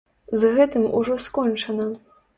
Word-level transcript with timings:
З 0.43 0.49
гэтым 0.55 0.87
ужо 1.01 1.19
скончана! 1.27 1.87